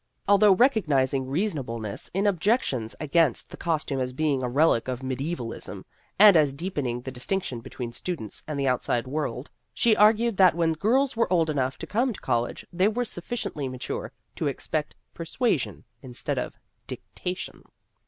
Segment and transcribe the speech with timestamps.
[0.27, 5.85] Although recognizing reasonableness in objections against the costume as being a relic of medievalism,
[6.17, 10.73] and as deepening the distinction between students and the outside world, she argued that when
[10.73, 15.59] girls were old enough to come to college they were sufficiently mature to expect persua
[15.59, 16.57] sion instead of
[16.87, 17.61] dictation.